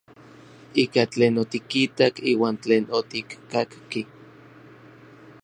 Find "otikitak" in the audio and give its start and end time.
1.43-2.15